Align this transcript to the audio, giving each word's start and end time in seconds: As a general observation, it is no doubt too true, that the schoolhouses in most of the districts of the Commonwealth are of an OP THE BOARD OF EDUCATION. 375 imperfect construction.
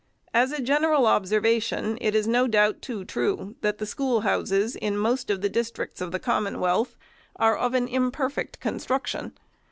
As 0.33 0.51
a 0.51 0.59
general 0.63 1.05
observation, 1.05 1.99
it 2.01 2.15
is 2.15 2.25
no 2.25 2.47
doubt 2.47 2.81
too 2.81 3.05
true, 3.05 3.55
that 3.61 3.77
the 3.77 3.85
schoolhouses 3.85 4.75
in 4.75 4.97
most 4.97 5.29
of 5.29 5.41
the 5.41 5.47
districts 5.47 6.01
of 6.01 6.11
the 6.11 6.17
Commonwealth 6.17 6.97
are 7.35 7.55
of 7.55 7.75
an 7.75 7.83
OP 7.83 7.89
THE 7.91 7.91
BOARD 7.91 7.91
OF 7.91 7.91
EDUCATION. 7.91 7.91
375 7.91 8.03
imperfect 8.03 8.59
construction. 8.59 9.33